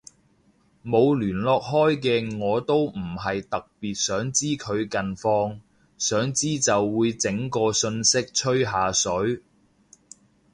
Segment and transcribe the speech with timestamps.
[0.83, 1.61] 冇聯絡
[1.95, 5.59] 開嘅我都唔係特別想知佢近況，
[5.95, 9.43] 想知就會整個訊息吹下水